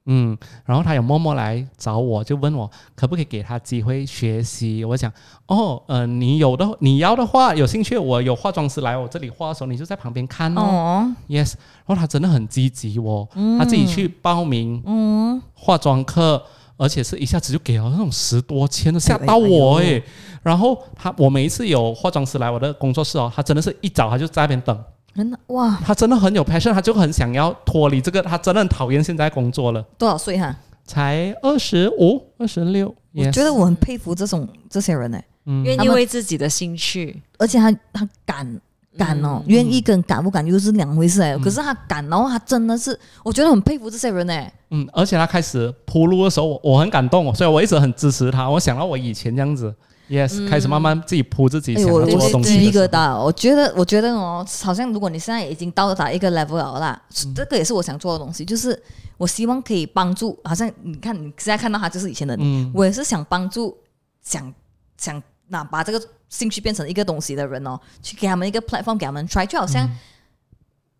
[0.08, 4.84] 嗯，然后他有默默来找我，就问我可不可以给他机会学习。
[4.84, 5.10] 我讲
[5.46, 10.62] 哦，呃，你有的你要的话，有兴趣，我有化妆师来我这里化的时候，你就在旁边看哦。
[10.62, 11.54] 哦，Yes，
[11.86, 16.43] 然后他真的很积极哦，他自己去报名嗯，化妆课，
[16.78, 20.02] 而且是一下子就给了那种十多千的，吓哎到我哎。
[20.42, 24.84] 然后他，我每一次有化妆师来我的工作室哦，他真的是一早他就在那边等，
[25.16, 25.40] 真的？
[25.48, 30.54] 哇，他真的很有 passion，他就很想要脱离这个，他真的很讨厌现在工作了，多少岁哈？
[30.86, 35.64] 才二十五、二十六，我觉得我很佩服这种这些人呢，嗯。
[35.64, 38.60] 愿意为自己的兴趣，而且他他敢
[38.97, 41.38] 敢哦，愿意跟敢不敢又是两回事哎。
[41.38, 44.51] 可是他敢，然后他真的是，我觉得很佩服这些人哎。
[44.69, 48.49] 嗯，而且他开始铺路的时候，我我很感动哦，所以我一直很支持他。
[48.49, 49.73] 我想到我以前这样子
[50.10, 52.86] ，yes，、开始慢慢自己铺自己想要做的东西的时候。
[52.86, 53.23] 疙瘩。
[53.23, 57.01] 我觉得，我觉得哦，好像如果你现在已经到达一个 level 了啦，
[57.36, 58.82] 这个也是我想做的东西，就是
[59.17, 63.77] 我希望可以帮助，好像你看你现在看到他就是以前的你，嗯我也是想帮助，
[64.23, 64.53] 想
[64.97, 66.01] 想那把这个
[66.34, 69.88] 兴趣变成一个东西的人哦，去给他们一个 platform，给他们 try，就好像、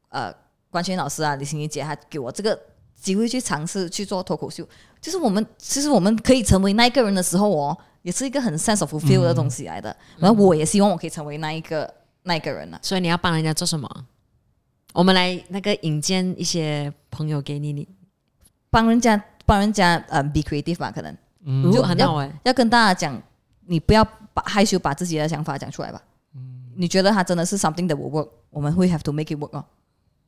[0.10, 0.32] 呃
[0.69, 2.60] 关群老师啊，李欣怡姐，她给我这个
[2.96, 4.67] 机会去尝试去做脱口秀，
[5.02, 9.96] 就是我们其实我们可以成为那一个人的时候哦，也是一个很 sense of fulfill 的东西来的。
[10.17, 11.92] 然后我也希望我可以成为那一个
[12.23, 12.79] 那一个人呢、啊。
[12.81, 13.88] 所以你要帮人家做什么？
[14.94, 17.88] 我们来那个引荐一些朋友给你，你。
[18.69, 21.17] 帮人家帮人家呃 be creative 吧，可能。
[21.46, 21.63] 嗯。
[21.63, 22.31] 就就要很好哎。
[22.44, 23.21] 要跟大家讲，
[23.66, 24.04] 你不要
[24.34, 26.02] 把害羞把自己的想法讲出来吧。
[26.36, 26.42] 嗯
[26.76, 29.64] 你觉得他真的是 something that will work，我们会 have to make it work 哦。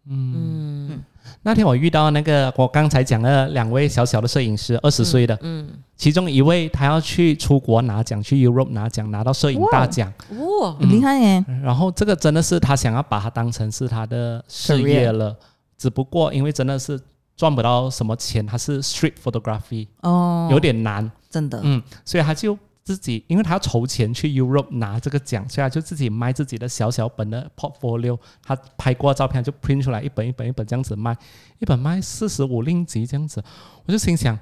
[0.07, 1.03] 嗯。
[1.41, 5.67] 那天我遇到那个我刚才讲的两位小小的摄影师，二十岁的，嗯
[5.97, 10.13] 其中一位他要去出国拿奖，去 Europe 拿奖，拿到摄影大奖。
[10.29, 11.43] 哇，很厉害耶！
[11.63, 15.35] 然后这个真的是他想要把它当成是他的事业了，
[15.79, 17.01] 只不过因为真的是
[17.35, 22.55] 赚不到什么钱，他是 street photography，哦，有点难，真的，嗯，所以他就
[22.85, 31.17] 自己，因为他要筹钱去 Europe 拿这个奖，所以他就自己卖自己的小小本的 portfolio，他拍过照片就 print 出来一本一本一本这样子卖，
[31.59, 33.43] 一本卖四十五令吉这样子，
[33.85, 34.37] 我就心想。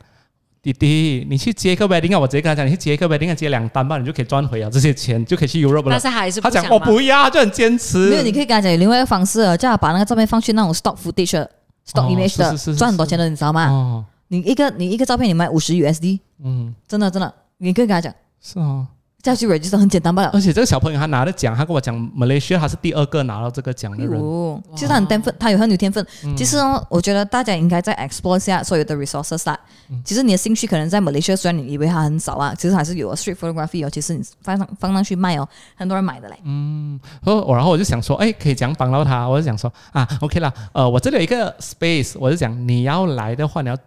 [0.62, 2.20] 弟弟，你去接一个 wedding 啊！
[2.20, 6.00] 我直接跟他讲，你去接一个 wedding 啊，接两单吧，你就可以赚回啊这些钱，就可以去 Europe 了但。
[6.00, 8.10] 是还是他讲我不要，就很坚持。
[8.10, 11.52] 没有，你可以跟他讲有另外一个方式，叫他把那个照片放去那种 stock footage 的、
[11.86, 13.68] stock 哦 image 的是是是，赚很多钱的，你知道吗？
[13.70, 18.86] 哦，你一个你一个照片你卖五十 USD，嗯，真的真的，你可以跟他讲，是哦。
[19.22, 20.32] 这样去 register 很简单罢了。
[20.34, 24.20] 而且这个小朋友他拿的奖，他跟我讲，Malaysia 他是第二个拿到这个奖的人。
[24.20, 26.06] 哦，其实他很天分，他有很有天分。
[26.26, 29.58] 嗯其实哦，我觉得大家应该再 explore 一下所有的 resources 啦。
[29.90, 33.90] 嗯其实你的兴趣可能在 Malaysia，虽然你以为它很少啊，其实还是有 street photography 哦。
[33.90, 36.38] 其实你放上放上去卖哦，很多人买的嘞。
[36.44, 39.26] 嗯然后我然后我就想说，哎，可以怎样帮到他？
[39.26, 43.78] 我就想说啊，OK 啦，呃，我这里有一个 space，我就讲你要来的话，你要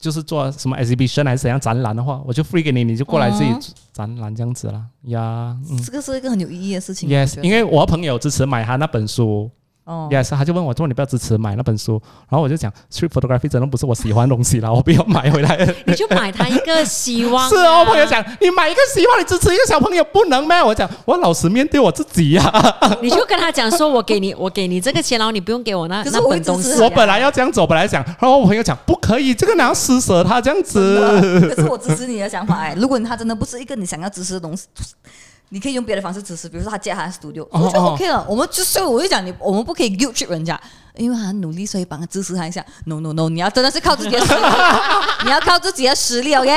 [0.00, 3.60] 就是做什么 exhibition 还是怎样展览的话，我就 free 给你，你就过来自己哦
[3.92, 4.84] 展览这样子啦。
[5.04, 7.08] 呀，嗯这个是一个很有意义的事情。
[7.08, 9.50] ，yes，因为为我朋友支持买他那本书。
[9.84, 15.56] 哦 Yes，他就问我说：“你不要支持买那本书？”然后我就讲，street photography 真的不是我喜欢的东西啦，我不要买回来。
[15.86, 17.48] 你就买他一个希望、啊。
[17.50, 20.62] 是哦，朋友讲，你买一个希望，你支持一个小朋友不能咩？
[20.62, 22.52] 我讲，我老实面对我自己呀、
[23.02, 26.82] 你就跟他讲说，我给你，我给你这个钱，然后你不用给我那那可是我会本东西支持。
[26.82, 31.50] 我本来要这样走，本来讲，然后我朋友讲不可以，这个你要施舍他这样子。
[31.54, 34.66] 可是我支持你的想法哎，如果他真的不是一个你想要支持的东西。
[35.50, 38.24] 你可以用别的方式支持，比如说他借他的 studio，哦我觉得哦 OK 了。
[38.28, 40.58] 我们就所以我就讲你，我们不可以 guilt trip 人家，
[40.96, 42.64] 因为他很努力，所以帮他支持他一下。
[42.86, 44.40] No No No，你要真的是靠自己的实力，
[45.24, 46.52] 你要靠自己的实力，OK？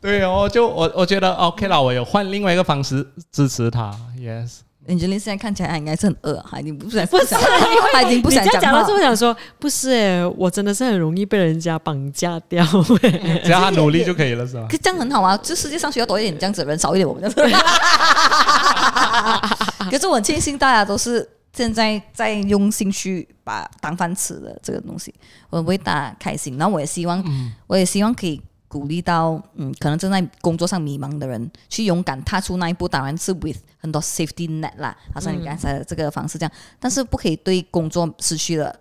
[0.00, 3.92] 对哦，就我我觉得 OK 了，我有换另外一个方式支持他。
[4.16, 4.58] Yes，
[4.88, 8.92] Angelina 现在看起来他应该是很饿，他已经不想不是，想因为他已经不想讲了你这样讲到之。
[8.92, 12.64] 后，想说不是诶，我真的是很容易被人家绑架掉
[13.02, 13.40] 诶。
[13.44, 14.72] 只要他努力就可以了，是吧可？
[14.72, 17.56] 是这样很好啊，这世界上需要多一点这样子的人，少一点我们这样子。
[19.90, 25.12] 可是我很庆幸大家都是现在在用心去把当饭吃的这个东西，
[25.50, 26.56] 我很为大家开心。
[26.56, 27.22] 然后我也希望，
[27.66, 32.86] 我也希望可以鼓励到嗯，可能正在工作上迷茫的人，去勇敢踏出那一步。
[32.86, 38.78] 当然是 with 很多 safety net 啦，好像你刚才的这个方式这样，但是不可以对工作失去了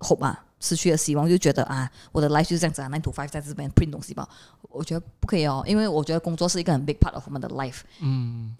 [0.00, 0.44] hope 啊。
[0.60, 4.28] 失去了希望，就觉得啊，我的 life 就是这样子啊，nine to five 在这边 print 东西吧。
[4.62, 7.82] 我觉得不可以哦，因为我觉得工作是一个很 big part of 我们的 life。
[8.00, 8.56] 嗯，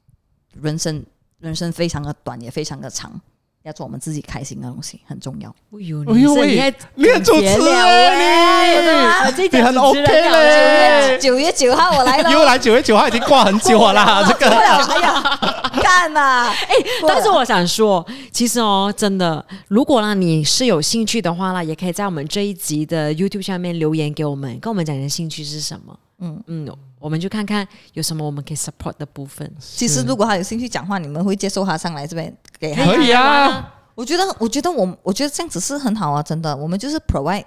[0.52, 1.04] 人生
[1.40, 3.20] 人生非常的短，也非常的长，
[3.64, 5.50] 要做我们自己开心的东西很重要。
[5.72, 14.48] 哎呦，你是你还你很主持了哎你很 OK 了嘞九月九号我来了，又来九月九号已经挂很久了啦， 这个。
[14.48, 14.64] 哎
[15.02, 15.38] 呀，
[15.82, 16.48] 干呐！
[16.68, 16.74] 哎，
[17.06, 25.98] 但是我想说，其实哦，真的，如果呢你是有兴趣的话啦，也可以在我们这一集的 YouTube 下面留言给我们，跟我们讲你的兴趣是什么。
[26.20, 26.68] 嗯嗯，
[26.99, 29.51] 我们就看看有什么我们可以 support 的部分。
[29.61, 36.57] 其实如果他有兴趣讲话，你们会接受他上来这边给他可以啊，我觉得，我觉得我，我觉得这样子是很好啊，真的。
[36.57, 37.44] 我们就是 provide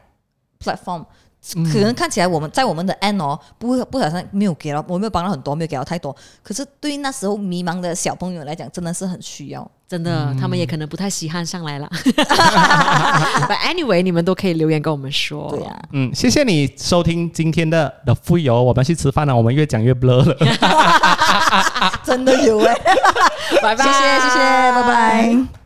[0.60, 1.06] platform，、
[1.72, 6.16] 可能看起来我们在我们的 end 哦，不不小心没有给到，我没有帮到很多，没有给到太多。
[6.44, 9.70] 可是对于那时候迷茫的小朋友来讲，真的是很需要。
[9.92, 11.90] 真的，他们也可能不太稀罕上来了。
[12.06, 15.50] But anyway，你们都可以留言跟我们说。
[15.52, 20.38] 对啊，嗯，谢谢你收听今天的的富有，我们去吃饭了，我们越讲越 blur 了。
[22.06, 22.74] 真的有哎、
[23.62, 24.38] 拜拜，谢谢谢谢，
[24.72, 25.61] 拜拜。